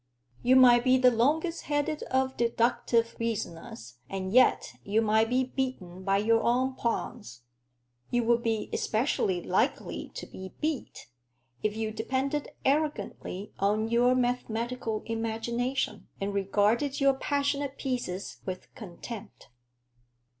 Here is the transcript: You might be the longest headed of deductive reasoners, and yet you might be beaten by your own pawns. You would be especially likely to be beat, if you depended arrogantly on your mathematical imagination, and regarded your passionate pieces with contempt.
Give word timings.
You 0.41 0.55
might 0.55 0.83
be 0.83 0.97
the 0.97 1.11
longest 1.11 1.65
headed 1.65 2.01
of 2.09 2.35
deductive 2.35 3.15
reasoners, 3.19 3.99
and 4.09 4.33
yet 4.33 4.73
you 4.83 4.99
might 4.99 5.29
be 5.29 5.43
beaten 5.43 6.03
by 6.03 6.17
your 6.17 6.41
own 6.41 6.73
pawns. 6.73 7.43
You 8.09 8.23
would 8.23 8.41
be 8.41 8.71
especially 8.73 9.43
likely 9.43 10.09
to 10.15 10.25
be 10.25 10.55
beat, 10.59 11.05
if 11.61 11.75
you 11.77 11.91
depended 11.91 12.49
arrogantly 12.65 13.53
on 13.59 13.89
your 13.89 14.15
mathematical 14.15 15.03
imagination, 15.05 16.07
and 16.19 16.33
regarded 16.33 16.99
your 16.99 17.13
passionate 17.13 17.77
pieces 17.77 18.37
with 18.43 18.73
contempt. 18.73 19.49